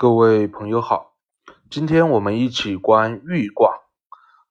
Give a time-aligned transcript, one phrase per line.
[0.00, 1.16] 各位朋友好，
[1.68, 3.80] 今天我们一起观豫卦。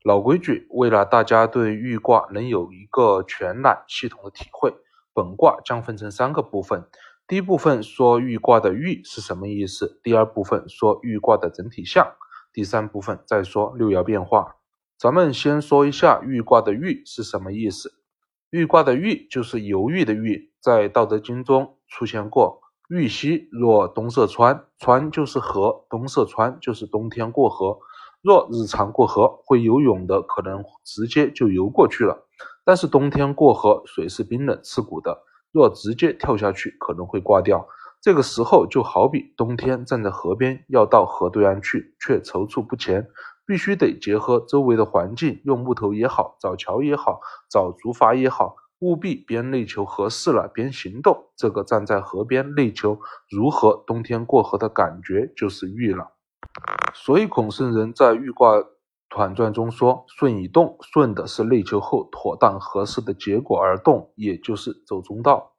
[0.04, 4.76] 老规矩，为了大家对豫卦能有一个全览系统的体会，
[5.14, 6.90] 本卦将分成三个部分。
[7.26, 12.06] 第一部分说豫卦的豫是什么意思，第二部分说豫卦的整体象，
[12.52, 14.58] 第三部分再说六爻变化。
[15.00, 17.94] 咱们先说一下豫卦的豫是什么意思。
[18.50, 22.64] 豫卦的豫就是犹豫的豫，在《道德经》中出现过。
[22.88, 27.80] 玉溪若东涉川，川就是河，东涉川就是冬天过河。
[28.22, 32.26] 若日常过河，会游泳的可能直接就游过去了。
[32.64, 37.68] 但是冬天过河，水是冰冷刺骨的，若直接跳下去，可能会挂掉。
[38.00, 43.10] 这个时候就好比冬天站在河边，要到河对岸去，却踌躇不前，
[43.46, 47.20] 必须得结合周围的环境，用木头也好，找桥也好，
[47.50, 48.56] 找竹筏也好。
[48.80, 56.14] 务必边内求合适了边行动，这个站在河边内求如何冬天过河的感觉就是欲了。
[56.94, 58.64] 所以孔圣人在《豫卦
[59.10, 65.54] 团传》中说：“顺以动，顺的是内求后妥当合适的结果而动，也就是走中道。”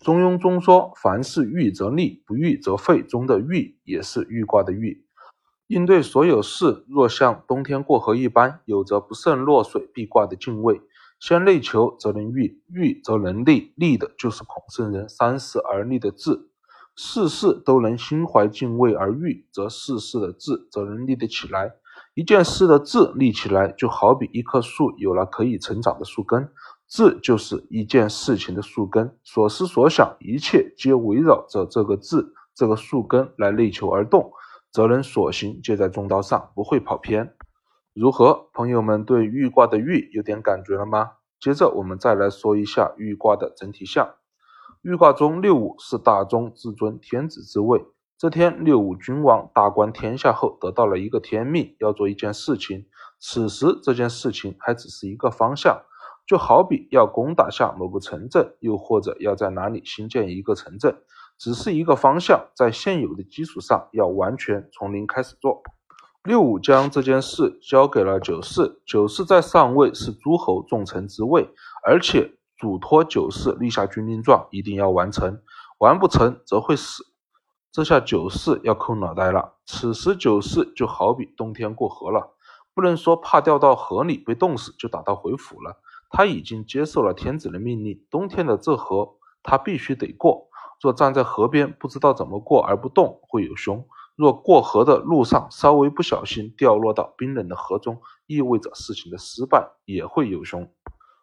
[0.04, 5.04] 《中庸》中说：“凡事预则立，不预则废。”中的预也是豫卦的预。
[5.68, 10.82] 应对所有事，若像冬天过河一般，有着不慎落水必挂的敬畏。
[11.22, 13.72] 先内求，则能御；御则能立。
[13.76, 16.48] 立的就是孔圣人三事而立的志。
[16.96, 21.74] 事事都能心怀敬畏而御，则事事的志则能立得起来。
[22.14, 26.50] 一件事的志立起来，就好比一棵树有了可以成长的树根。
[26.88, 34.32] 志就是一件事情的树根，所思所想，一切皆围绕着这个志、这个树根来内求而动，
[34.72, 37.32] 则能所行皆在中道上，不会跑偏。
[37.94, 41.10] 如何，朋友们对豫卦的豫有点感觉了吗？
[41.38, 44.14] 接着我们再来说一下豫卦的整体象。
[44.80, 47.84] 豫卦中六五是大中至尊天子之位。
[48.16, 52.86] 这天六五君王大观天下后，得到了一个天命，要做一件事情。
[53.20, 55.82] 此时这件事情还只是一个方向，
[56.26, 60.96] 就好比要攻打下某个城镇，又或者要在哪里新建一个城镇，
[61.36, 65.62] 只是一个方向，在现有的基础上要完全从零开始做。
[66.24, 71.48] 六五将这件事交给了九四，九四在上位是诸侯重臣之位，
[71.84, 75.42] 而且嘱托九四立下军令状，一定要完成，
[75.78, 77.04] 完不成则会死。
[77.72, 79.54] 这下九四要抠脑袋了。
[79.66, 82.36] 此时九四就好比冬天过河了，
[82.72, 85.80] 不能说怕掉到河里被冻死就打道回府了。
[86.08, 90.46] 他已经接受了天子的命令，冬天的这河他必须得过。
[90.80, 93.84] 若站在河边不知道怎么过而不动，会有凶。
[94.14, 100.70] 若过河的路上稍微不小心掉落到冰冷的河中，意味着事情的失败，也会有凶。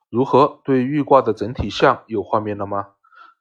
[0.09, 2.88] 如何对豫卦的整体象有画面了吗？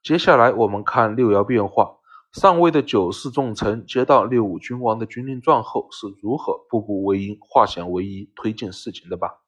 [0.02, 1.96] 接下来我们看六爻变化。
[2.30, 9.38] 上位的九世重臣接到六五君王的军令状后，是如何步步为营、化险为夷推进事情的吧？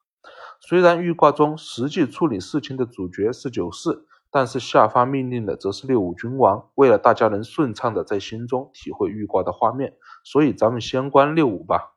[0.61, 4.07] 虽然豫卦中实际处理事情的主角是九世。
[4.31, 6.69] 但是下发命令的则是六五君王。
[6.75, 11.97] 为了大家能顺畅的在心中体会豫卦的画面，所以咱们先观六五吧。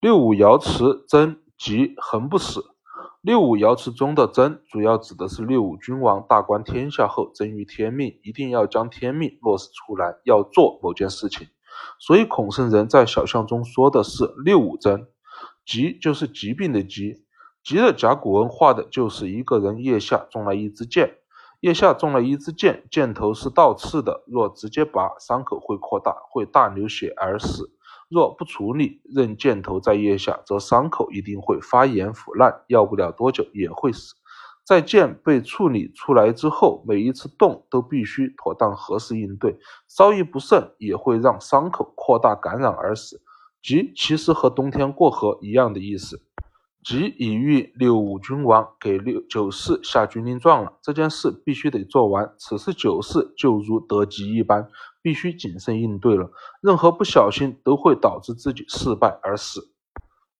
[0.00, 2.64] 六五爻辞贞吉恒不死。
[3.20, 11.46] 六五爻辞中的贞，主要指的是六五君王大观天下后，贞于天命，一定要将天命落实出来，要做某件事情。
[12.00, 15.06] 所以孔圣人在小象中说的是六五贞。
[15.64, 17.24] 吉就是疾病的疾，
[17.62, 21.18] 吉的甲骨文画的就是一个人腋下中了一支箭。
[21.62, 24.24] 腋下中了一支箭，箭头是倒刺的。
[24.26, 27.66] 若直接拔，伤口会扩大，会大流血而死；
[28.08, 34.16] 若不处理，任箭头在腋下，则伤口一定会发炎腐烂，要不了多久也会死。
[34.66, 39.56] 在箭被处理出来之后，每一次动都必须妥当合适应对，
[39.86, 43.22] 稍一不慎也会让伤口扩大感染而死。
[43.62, 46.20] 即其实和冬天过河一样的意思。
[46.84, 52.34] 即已遇六五君王给六九四下军令状了，这件事必须得做完。
[52.38, 54.68] 此时九四就如得吉一般，
[55.00, 56.30] 必须谨慎应对了。
[56.60, 59.68] 任何不小心都会导致自己失败而死。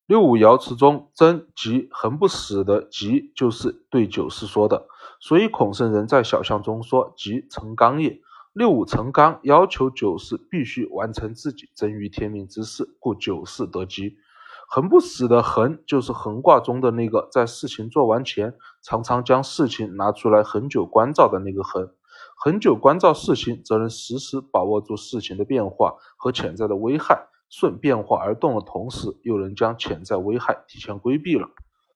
[0.07, 4.87] 六五爻辞中贞吉恒不死的吉，就是对九四说的。
[5.21, 8.21] 所以孔圣人在小象中说：“吉成刚也。”
[8.53, 14.19] 六五成刚，要求九四必须完成自己贞于天命之事，故九四得吉。
[14.75, 21.91] 横不死的横，就是横卦中的那个在事情做完前，常常将事情拿出来很久关照的那个横。
[22.43, 31.51] 很久关照事情，则能时时把握住事情的变化和潜在的危害，顺变化而动的同时，又能将潜在危害提前规避了。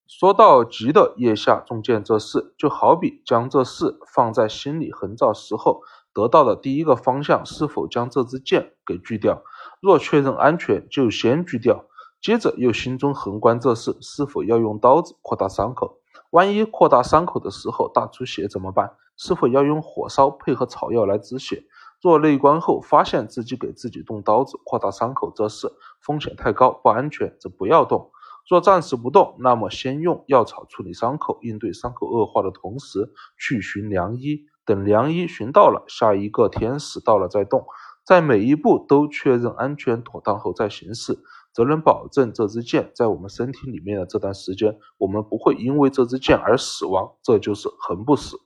[0.06, 5.80] 说到吉的腋下中箭这事，就好比将这事放在心里横照时候，
[6.12, 9.42] 得到的第一个方向是否将这支箭给锯掉。
[9.80, 11.86] 若确认安全，就先锯掉，
[12.26, 16.00] 接着又心中横观这事是否要用刀子扩大伤口。
[16.30, 18.94] 万一扩大伤口的时候大出血怎么办？
[19.16, 21.62] 是否要用火烧配合草药来止血？
[22.02, 28.10] 若内观后发现自己给自己动刀子扩大伤口，这事风险太高不安全，则不要动。
[28.50, 34.40] 若暂时不动，那么先用药草处理伤口，应对伤口恶化的同时去寻良医。
[34.64, 37.64] 等良医寻到了，下一个天使到了再动。
[38.04, 41.18] 在每一步都确认安全妥当后再行事，
[41.56, 47.14] 则能保证这支箭在我们身体里面的这段时间，我们不会因为这支箭而死亡。
[47.22, 48.36] 这就是恒不死。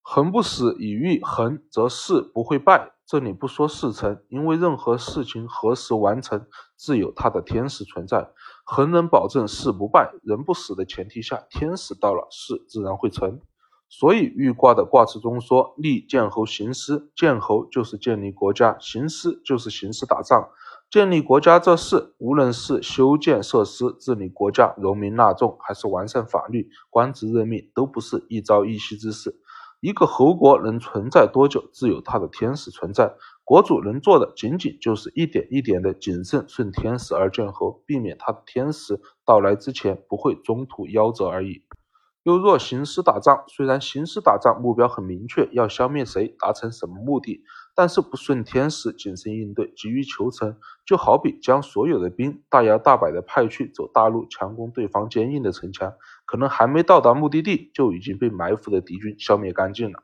[0.00, 2.94] 恒不死，以欲恒，则事不会败。
[3.06, 8.30] 这里不说事成，因为任何事情何时完成，自有它的天时存在。
[8.64, 13.42] 恒能保证事不败，人不死的前提下，天时到了，事自然会成。
[13.90, 20.48] 所以豫卦的卦辞中说：“立建侯行师，建侯就是建立国家，行师就是行师打仗。
[20.88, 29.40] 建立国家这事，无论是修建设施、治理国家、容民纳众，还是完善法律、官职任命，都不是一朝一夕之事。
[29.80, 41.62] 一个侯国能存在多久，自有它的天时存在。”国主能做的，仅仅就是一点一点的谨慎顺天时而建侯，避免他的天时到来之前不会中途夭折而已。
[42.24, 47.44] 又若行师打仗，虽然行师打仗目标很明确，要消灭谁，达成什么目的，
[47.76, 50.56] 但是不顺天时，谨慎应对，急于求成，
[50.86, 55.92] 就好比将所有的兵大摇大摆地派去走大路，强攻对方坚硬的城墙，
[56.24, 60.02] 可能还没到达目的地，就已经被埋伏的敌军消灭干净了。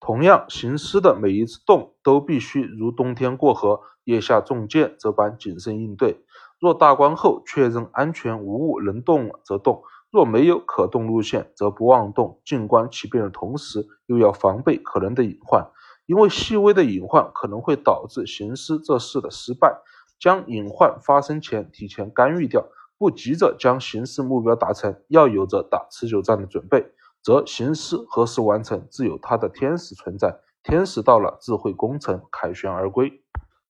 [0.00, 6.18] 同样，行师的每一次动都必须如冬天过河、腋下中箭这般谨慎应对。
[6.58, 12.40] 若大观后确认安全无误能动，则动；若没有可动路线，则不妄动。
[12.44, 15.70] 静观其变的同时，又要防备可能的隐患，
[16.06, 19.82] 因为细微的隐患可能会导致行师这事的失败。
[20.18, 22.64] 将隐患发生前提前干预掉，
[22.96, 26.90] 不急着将行事目标达成，要有着打持久战的准备。
[27.22, 30.40] 则行师何时完成，自有它的天时存在。
[30.62, 33.22] 天时到了，自会功成凯旋而归。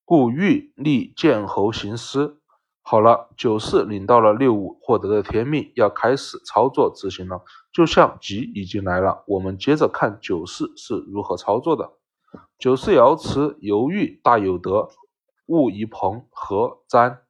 [0.05, 2.37] 故欲立剑侯行师。
[2.81, 7.43] 好了，九四领到了六五获得的天命，要开始操作执行了。
[7.73, 11.91] 就像吉已经来了，我们接着看九四是如何操作的。
[12.59, 14.89] 九四爻辞：犹豫大有德，
[15.47, 17.23] 物宜朋和占。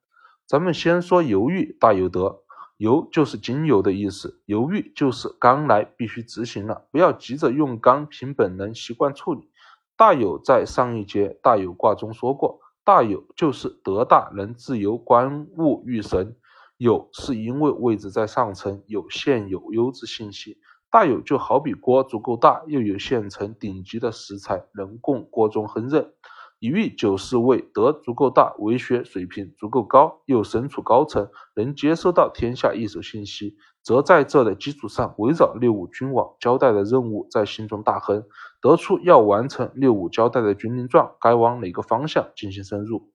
[0.46, 2.42] 咱们先说犹豫大有德。
[2.76, 9.48] 犹就是经由的意思，犹豫就是刚来必须执行了，不要急着用刚，凭本能习惯处理。
[9.96, 16.36] 大有在上一节大有卦中说过，大有就是德大，能自由观物遇神。
[16.76, 20.58] 有是因为位置在上层，有现有优质信息。
[20.96, 26.12] 大有就好比锅足够大，又有现成顶级的食材，能供锅中烹饪。
[26.58, 38.24] 以喻九四位德足够大，为学水平足够高，又身处高层，能接收到天下一手信息，则在这的基础上，围绕六五君王交代的任务，在心中大亨，
[38.62, 43.10] 得出要完成六五交代的军令状，该往哪个方向进行深入，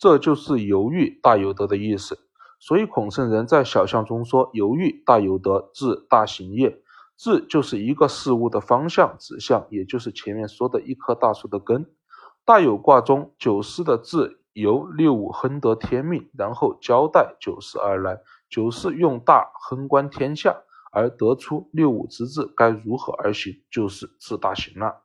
[0.00, 2.18] 这就是犹豫大有德的意思。
[2.58, 6.82] 所以孔圣人在小象中说：“犹豫大有德，志大行业。”
[7.20, 11.84] 志就是一个事物的方向指向，也就是前面说的一棵大树的根。
[12.46, 18.22] 大有卦中九四的字由六五亨得天命，然后交代九四而来。
[18.48, 25.02] 九四用大亨观天下，而得出六五之字该如何而行，就是治大行了。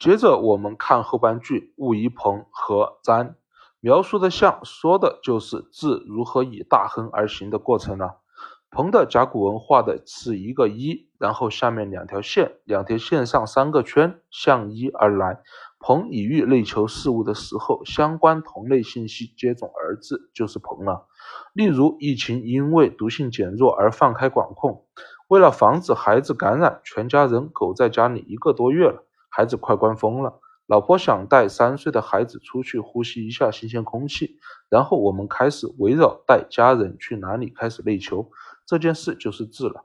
[0.00, 3.36] 接着我们看后半句，物宜朋和占，
[3.78, 8.16] 描述的像，说的就是治如何以大亨而行的过程了。
[8.68, 15.40] 朋的甲骨文画的是一个一，然后下面两条线，两条线上三个圈，向一而来。
[15.78, 21.06] 鹏以喻内求事物的时候，相关同类信息接踵而至，就是鹏了。
[21.52, 24.84] 例如，疫情因为毒性减弱而放开管控，
[25.28, 30.40] 为了防止孩子感染，全家人苟在家里一个多月了，孩子快关疯了。
[30.66, 38.28] 老婆想带三岁的孩子出去呼吸一下新鲜空气，然后我们开始围绕带家人去哪里开始内求。
[38.64, 39.84] 这件事就是治了。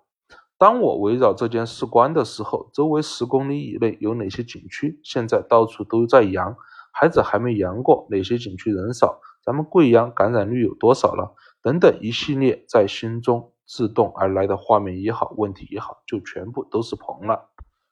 [0.61, 4.99] 当我围绕这件事观的时候，周围十公里以内有哪些景区？
[5.03, 6.55] 现在到处都在阳，
[6.93, 9.19] 孩子还没阳过，哪些景区人少？
[9.43, 11.33] 咱们贵阳感染率有多少了？
[11.63, 17.49] 等等一系列在心中自动而来的画面也好，问题也好，就全部都是棚了。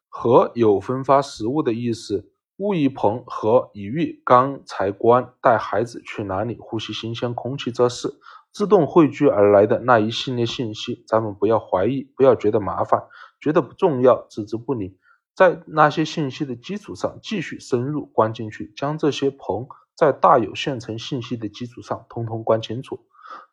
[0.07, 8.19] 和有分发食物的意思，物一棚和以喻刚才关带孩子去哪里呼吸新鲜空气这事。
[8.51, 13.03] 自动汇聚而来的那一系列信息，咱们不要怀疑，不要觉得麻烦，
[13.39, 14.97] 觉得不重要，置之不理。
[15.35, 22.99] 在那些信息的基础上继续深入关进去，将这些棚在大有现成信息的基础上通通关清楚。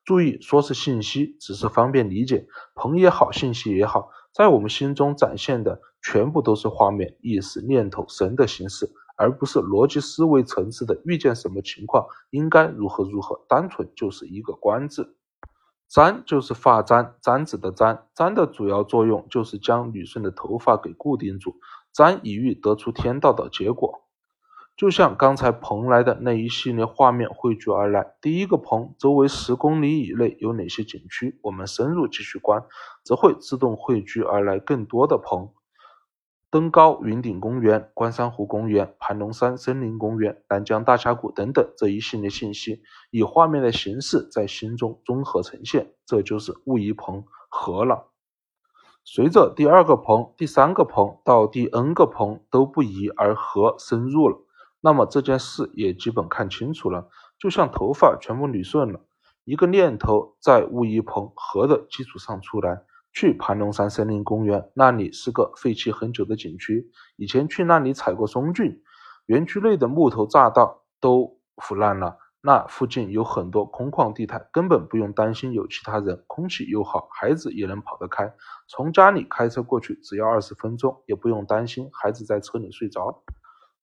[0.04, 2.46] 注意，说是信息，只是方便理解。
[2.74, 15.16] 棚也好，信息也好，在我们心中展现的全部都是画面、意识、念头、神的形式，而不是逻辑思维层次的遇见什么情况应该如何如何，单纯就是一个观字。
[15.88, 21.56] 簪就是发簪，簪子的簪，簪的主要作用就是将女生的头发给固定住，
[21.92, 24.02] 簪以欲得出天道的结果。
[24.76, 31.38] 就像刚才蓬莱的那一系列画面汇聚而来，第一个蓬周围十公里以内有哪些景区？
[31.42, 32.62] 我们深入继续观，
[33.02, 35.50] 则会自动汇聚而来更多的蓬。
[36.56, 48.10] 登高云顶公园、关山湖公园、盘龙山森林公园、南江大峡谷等等这一系列信息，以画面的形式在心中综合呈现，这就是物一棚合了。
[49.04, 54.38] 随着第二个棚、第三个棚到第 n 个棚都不一而合深入了，
[54.80, 59.00] 那么这件事也基本看清楚了，就像头发全部捋顺了，
[59.44, 62.80] 一个念头在物一棚合的基础上出来。
[63.16, 66.90] 去盘龙山森林公园，那里是个废弃很久的景区。
[67.16, 68.82] 以前去那里采过松菌，
[69.24, 72.18] 园区内的木头栈道都腐烂了。
[72.42, 78.30] 那附近有很多空旷地带，根本不用担心有其他人，空气又好，孩子也能跑得开。
[78.68, 83.22] 从家里开车过去只要二十分钟，也不用担心孩子在车里睡着。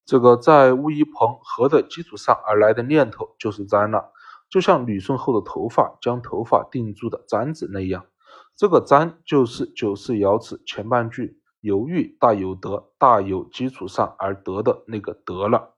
[0.05, 4.11] 这个在乌衣棚河的基础上而来的念头就是簪了，
[4.47, 8.05] 就像捋顺后的头发将头发定住的簪子那样。
[8.55, 15.75] 这个簪就是九四爻辞前半句有欲大有德，大有基础上而得的那个德了。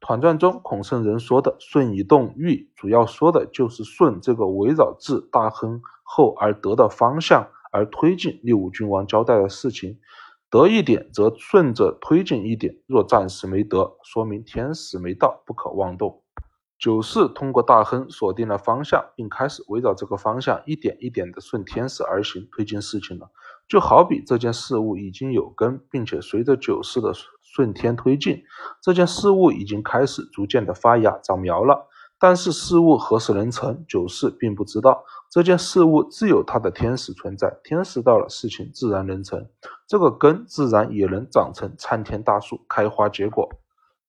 [0.00, 9.98] 团传中孔圣人说的顺以动欲，主要说的就是顺这个围绕至大亨后而得的方向而推进六五君王交代的事情，
[10.50, 16.22] 得一点则顺着推进一点，若暂时没得，说明天时没到，不可妄动。
[16.78, 23.30] 九四通过大亨锁定了方向，并开始围绕这个方向一点一点的顺天时而行，推进事情了。
[23.66, 28.44] 就好比这件事物已经有根，并且随着九四的顺天推进，
[28.80, 31.88] 这件事物已经开始逐渐的发芽长苗了。
[32.20, 35.04] 但是事物何时能成，九四并不知道。
[35.30, 39.46] 这件事物自有它的天时存在，天时到了，事情自然能成，
[39.86, 43.48] 这个根自然也能长成参天大树，开花结果。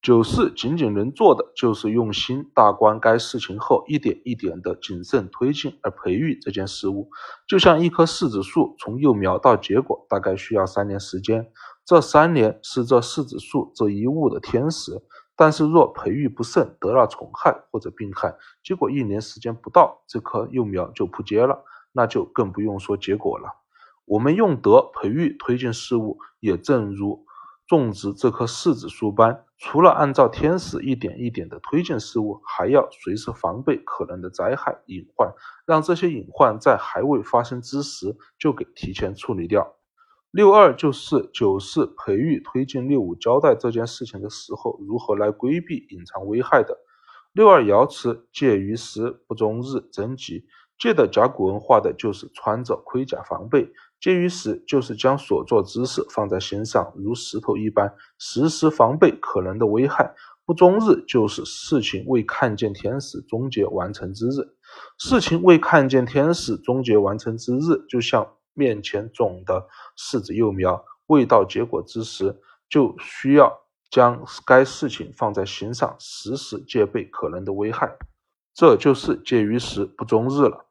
[0.01, 7.10] 九四仅仅能做的就是用心大观该事情后，一点一点的谨慎推进而培育这件事物。
[7.46, 11.51] 就像一棵柿子树从幼苗到结果，大概需要三年时间。
[11.86, 15.03] 这三年是这柿子树这一物的天时。
[15.36, 23.50] 但是若培育不慎，得了虫害或者病害，结果一年时间不到，这棵幼苗就扑街了，那就更不用说结果了。
[24.06, 27.25] 我们用德培育推进事物，也正如。
[27.69, 35.31] 种植这棵柿子树般，除了按照天时一点一点的推进事物，还要随时防备可能的灾害隐患，
[35.67, 39.75] 让这些隐患在还未发生之时就给提前处理掉。
[40.31, 46.75] 六二就是九四培育推进六五交代这件事情的时候，如何来规避隐藏危害的。
[47.33, 50.47] 六二爻辞借于时不终日征吉，
[50.79, 53.71] 借的甲骨文画的就是穿着盔甲防备。
[54.00, 60.15] 介于时，就是将所做之事放在心上，如石头一般，时时防备可能的危害。
[60.46, 64.56] 不终日，就是事情未看见天使，终结完成之日。
[64.98, 72.36] 事情未看见天使，终结完成之日，就像面前种的柿子幼苗，未到结果之时，
[72.68, 77.98] 就需要将该事情放在心上，时时戒备可能的危害。
[78.56, 80.68] 这就是介于时不终日了。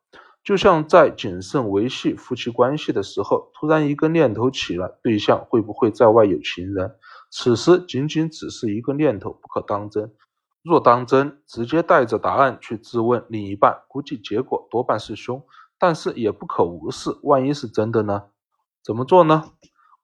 [0.48, 6.90] 就像在谨慎维系夫妻关系的时候，突然一个念头起来，对象会不会在外有情人？
[7.30, 10.10] 此时仅仅只是一个念头，不可当真。
[10.62, 15.44] 若当真，直接带着答案去质问另一半，估计结果多半是凶。
[15.78, 18.22] 但是也不可无视，万一是真的呢？
[18.82, 19.50] 怎么做呢？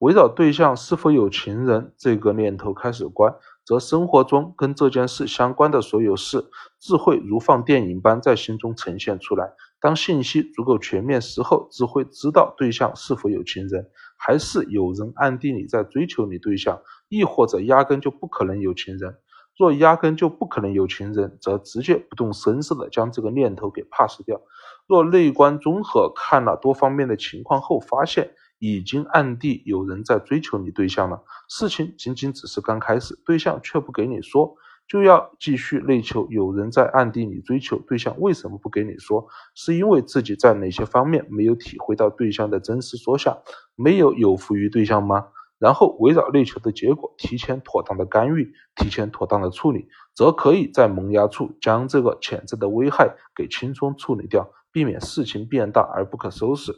[0.00, 3.34] 围绕对象是否有情人这个念头开始观，
[3.64, 9.54] 则生活中跟这件事相关的所有事，自会如放电影般在心中呈现出来。
[9.84, 13.86] 当信息足够全面时候，只会知道对象是否有情人，
[14.16, 19.14] 还是有人暗地里在追求你对象，亦或者压根就不可能有情人。
[19.58, 24.40] 若压根就不可能有情人，则直接不动声色的将这个念头给 pass 掉。
[24.86, 34.56] 若内观综合看了多方面的情况后，发现已经暗地有人在追求你对象了，事情仅仅只是刚开始，对象却不给你说。
[34.86, 39.26] 就要继续内求，有人在暗地里追求对象，为什么不给你说？
[39.54, 43.38] 是因为自己在哪些方面没有体会到对象的真实所想，
[43.74, 45.28] 没有有福于对象吗？
[45.58, 56.74] 然后围绕内求的结果提前妥当的干预，提前妥当的处理，则可以在萌芽处将这个潜在的危害给轻松处理掉，避免事情变大而不可收拾。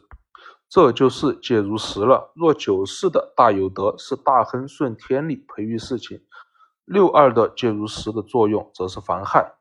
[0.68, 2.32] 这就是介入时了。
[2.34, 6.20] 若九世的大有德是大亨顺天理培育事情，
[6.86, 9.54] 六二的介入时的作用则是防害。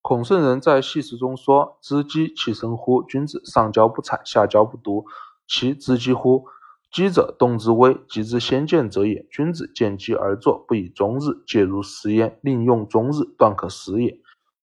[0.00, 3.02] 孔圣人在系辞中说：“知机其生乎？
[3.02, 5.04] 君子上交不谄，下交不笃，
[5.46, 6.46] 其知机乎？
[6.90, 9.26] 机者动之微，急之先见者也。
[9.30, 14.18] 君子见机而作，不以终日介入时焉，另用终日，断可时也。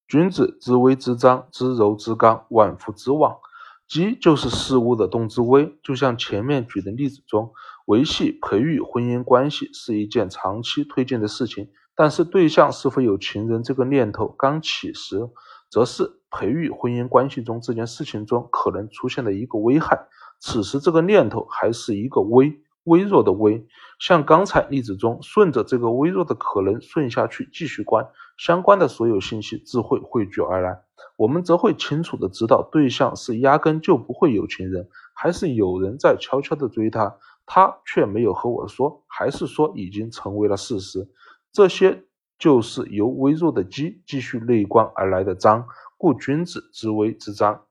[0.08, 3.38] 君子知微知张，知柔知刚，万夫之望。”
[3.86, 7.52] 机就是事物的动之微，就像前面举的例子中，
[7.86, 15.30] 维系、培育婚姻关系是一件长期推进的事情，但是对象是否有情人这个念头刚起时，
[15.70, 20.08] 则是培育婚姻关系中这件事情中可能出现的一个危害。
[20.40, 23.66] 此时这个念头还是一个微微弱的微，
[24.00, 28.06] 像刚才例子中，顺着这个微弱的可能顺下去继续观，
[28.38, 30.82] 相关的所有信息自会汇聚而来。
[31.16, 41.08] 我们则会清楚的知道，对象是压根就不会有情人，还是有人在悄悄的追他，他却没有和我说，还是说已经成为了事实。
[41.54, 42.04] 这些
[42.40, 45.68] 就是由微弱的机继续内观而来的章，
[45.98, 47.62] 故君子之微之章。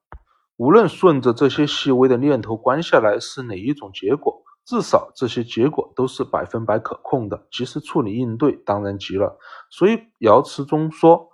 [0.56, 9.36] 无论顺着这些细微的念头观下来是哪一种结果，至少这些结果都是百分百可控的，及时处理应对当然极了。
[9.68, 11.28] 所以爻辞中说。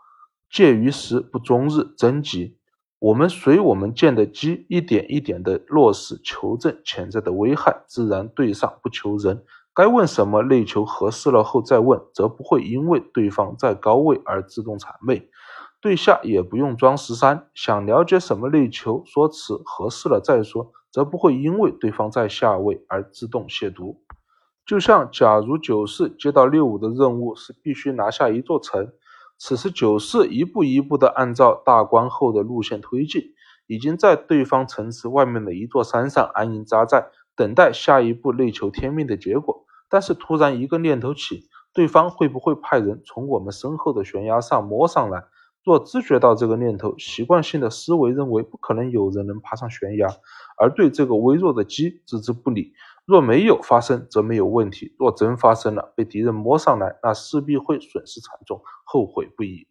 [0.51, 2.57] 介于时不终日，真急。
[3.01, 9.45] 我们随我们见的机，一点一点的落实求证潜在的危害，自然对上不求人。
[9.79, 15.29] 该问什么内求合适了后再问，则不会因为对方在高位而自动谄媚；
[15.81, 23.99] 对下也不用装十三，想了解什么内求说辞合适了再说，则不会因为对方在下位而自动亵渎。
[24.67, 28.91] 就像假如九四接到六五的任务是必须拿下一座城。
[29.39, 33.23] 此时九四一步一步地按照大关后的路线推进，
[33.69, 39.67] 已经在对方城池外面的一座山上安营扎寨，等待下一步内求天命的结果。
[39.89, 45.25] 但是突然一个念头起，对方会不会派人从我们身后的悬崖上摸上来？
[45.65, 50.09] 若知觉到这个念头，习惯性的思维认为不可能有人能爬上悬崖，
[50.57, 52.73] 而对这个微弱的机置之不理。
[53.05, 59.67] 若没有发生，则没有问题；若真发生了，被敌人摸上来，那势必会损失惨重，后悔不已。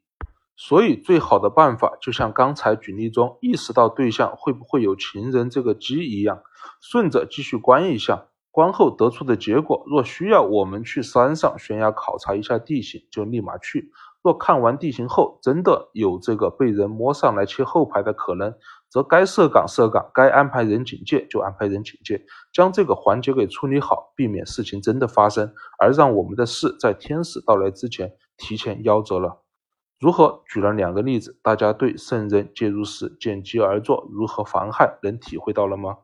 [0.55, 6.41] 所以，最好的办法就像刚才举例中意识到对象会不会有情人这个机一样，
[6.81, 8.25] 顺着继续观一下，
[8.57, 13.91] 观后得出的结果，若需要我们去山上悬崖考察一下地形，就立马去。
[14.23, 18.51] 若看完地形后，真的有这个被人摸上来切后排的可能，
[18.89, 29.43] 则该设岗设岗，该安排人警戒就安排人警戒，将这个环节给处理好，避免事情真的发生，而让我们的事在天使到来之前提前夭折了。
[29.99, 30.41] 如何？
[30.47, 35.97] 举了两个例子，大家对圣人介入时见机而作，如何防害，能体会到了吗？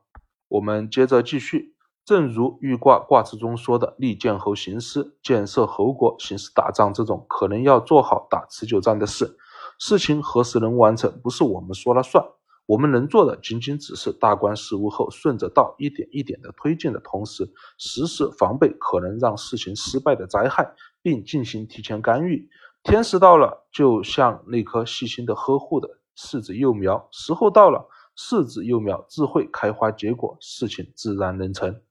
[0.50, 1.73] 我们接着继续。
[2.06, 9.38] 正如豫卦卦辞中说的“立建侯行师，建设侯国，行师打仗”这种可能要做好打持久战的事，
[9.80, 12.26] 事情何时能完成，不是我们说了算。
[12.66, 22.50] 我们能做的仅仅只是大观事物后顺着道一点一点的推进的同时，时时防备可能让事情失败的灾害，并进行提前干预。
[22.84, 27.88] 天时到了，就像那棵细心的呵护的柿子幼苗，时候到了，
[28.18, 31.82] 柿子幼苗自会开花结果，事情自然能成。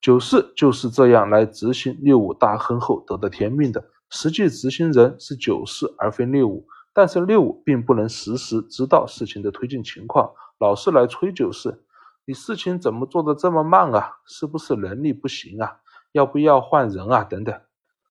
[0.00, 11.82] 九四就是这样来执行六五大亨后得的天命的，实际执行人是九四而非六五，但是六五并不能时时知道事情的推进情况，老是来催九四，
[12.24, 14.18] 你事情怎么做的这么慢啊？
[14.26, 15.78] 是不是能力不行啊？
[16.12, 17.24] 要不要换人啊？
[17.24, 17.60] 等等，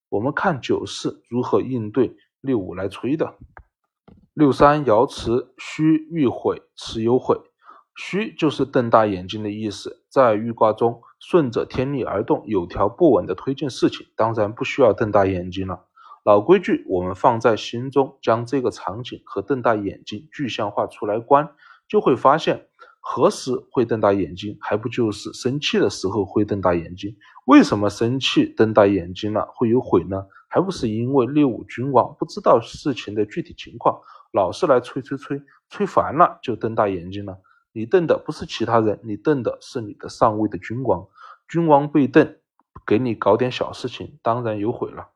[0.09, 3.35] 我们看九四如何应对六五来催的。
[4.33, 7.39] 六三爻辞：虚欲悔，辞有悔。
[7.95, 15.85] 虚就是瞪大眼睛的意思，在预卦中顺着天理而动，有条不紊的推进事情，当然不需要瞪大眼睛了。
[16.23, 21.49] 老规矩，我们放在心中，将这个场景和瞪大眼睛具象化出来观，
[21.87, 22.67] 就会发现，
[22.99, 27.15] 何时会瞪大眼睛，还不就是生气的时候会瞪大眼睛？
[27.45, 30.25] 为什么生气瞪大眼睛了会有悔呢？
[30.47, 33.99] 还不是因为六五君王不知道事情的具体情况，
[34.31, 37.37] 老是来催催催，催烦了就瞪大眼睛了。
[37.77, 41.05] 你瞪的不是其他人，你瞪的是你的上位的君王。
[41.45, 42.37] 君王被瞪，
[42.87, 45.09] 给你搞点小事情，当然有悔了。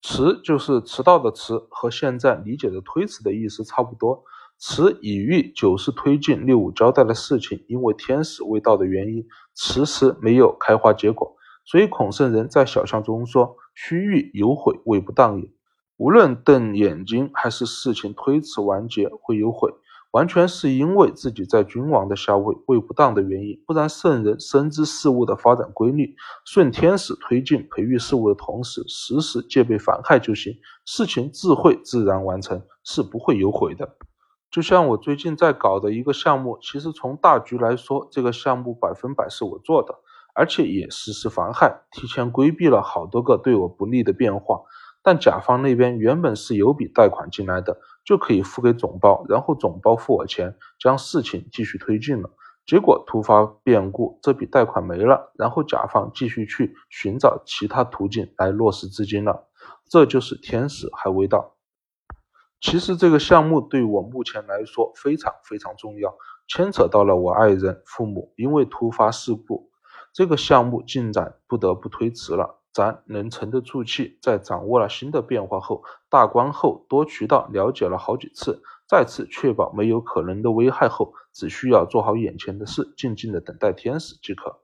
[0.00, 4.22] 迟就是迟到的迟，和现在理解的推迟的意思差不多。
[4.60, 11.36] 迟以喻九是推进六五交代的事情，因为天使未到的原因，迟迟没有开花结果。
[11.64, 15.50] 所以孔圣人在小象中说：“须臾有悔，未不当也。”
[15.98, 19.72] 无论瞪眼睛还是事情推迟完结会有悔，
[20.14, 23.60] 完全是因为自己在君王的下位位不当的原因。
[23.66, 33.96] 不然圣人深知事物的发展规律，顺天使推进培育事物的同时，时时戒备反害就行，事情自会自然完成，是不会有悔的。
[34.52, 39.92] 就像我最近在搞的一个项目，其实从大局来说，这个项目百分百是我做的，
[40.32, 44.60] 而且也实施防害，提前规避了好多个对我不利的变化。
[45.04, 52.30] 但甲方那边原本是有笔贷款进来的，就可以付给总包，然后总包付我钱，将事情继续推进了。
[52.64, 59.46] 结果突发变故，这笔贷款没了，然后甲方继续去寻找其他途径来落实资金了。
[59.90, 61.54] 这就是天使还未到。
[62.62, 66.16] 其实这个项目对我目前来说非常非常重要，
[66.48, 69.70] 牵扯到了我爱人、父母，因为突发事故，
[70.14, 72.62] 这个项目进展不得不推迟了。
[72.74, 84.58] 咱能沉得住气，在掌握了新的变化后，大观后多渠道了解了好几次，再次确保没有可能的危害后，只需要做好眼前的事，静静的等待天使即可。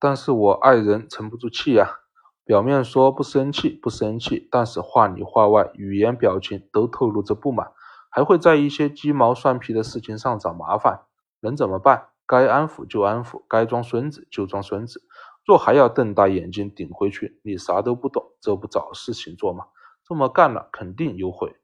[0.00, 2.00] 但是我爱人沉不住气呀。
[2.44, 7.72] 表面说不生气，不生气，但是话里话外，语言表情都透露着不满，
[8.10, 11.02] 还会在一些鸡毛蒜皮的事情上找麻烦。
[11.40, 12.08] 能怎么办？
[12.24, 15.02] 该安抚就安抚，该装孙子就装孙子。
[15.46, 19.66] 若还要瞪大眼睛顶回去，你啥都不懂，这不找事情做吗？
[20.04, 21.54] 这么干了，肯定有悔。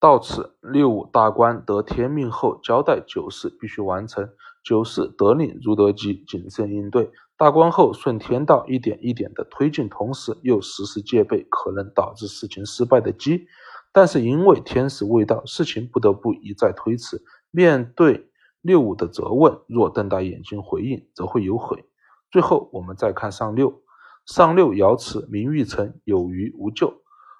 [0.00, 4.28] 到此，六五大官得天命后，交代九事必须完成，
[4.64, 7.10] 九事得令如得机，谨慎应对。
[7.36, 13.46] 大观后顺天道一点一点的推进，同时又时时戒备可能导致事情失败的机。
[13.92, 17.22] 但是因为天时未到，事情不得不一再推迟。
[17.50, 18.28] 面对
[18.60, 21.84] 六五的责问，若瞪大眼睛回应，则会有悔。
[22.30, 23.82] 最后我们再看上六，
[24.26, 26.94] 上六爻辞：名誉成，有余无咎。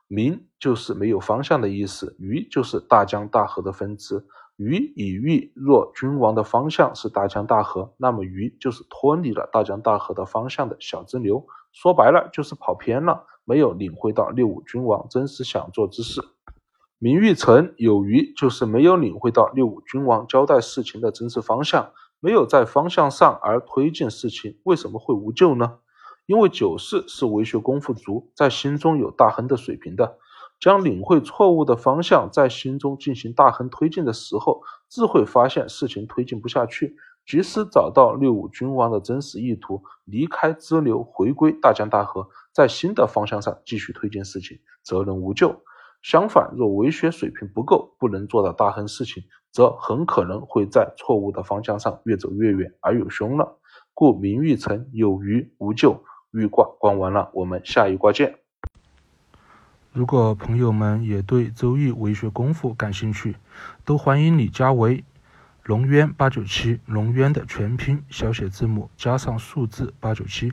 [0.06, 4.24] 名就是没有方向的意思，余就是大江大河的分支。
[4.56, 11.46] 余以喻，若君王的方向是大江大河，那么余就是脱离了大江大河的方向的小支流。
[11.72, 16.22] 说白了，就是跑偏了，没有领会到六五君王真实想做之事。
[16.98, 24.58] 名誉成有余，就是没有领会到六五君王交代事情的真实方向，没有在方向上而推进事情。
[24.64, 25.78] 为什么会无咎呢？
[26.26, 30.18] 因为九世是为学功夫足，在心中有大亨的水平的。
[30.60, 36.96] 将领会错误的方向，在心中进行大横推进的时候，自会发现事情推进不下去。
[37.24, 45.60] 及时找到六五君王的真实意图，离开支流，回归大江大河，在新的方向上继续推进事情，则能无咎。
[46.00, 49.24] 相反，若为学水平不够，不能做到大横事情，
[49.58, 53.58] 则很可能会在错误的方向上越走越远而有凶了。
[53.92, 56.04] 故名誉成有余无咎。
[56.30, 58.36] 欲卦观完了，我们下一卦见。
[59.92, 63.34] 如果朋友们也对周易为学功夫感兴趣，
[63.84, 65.02] 都欢迎你加为
[65.64, 70.52] 龙渊八九七，龙渊的全拼小写字母加上数字八九七。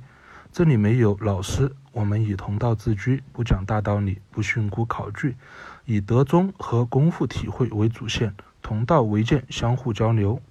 [0.52, 5.36] 这里没有老师，我们以同道自居，不讲大道理，不训诂考据，
[5.84, 8.34] 以德中和功夫体会为主线，
[8.66, 10.42] 同道为鉴，相互交流。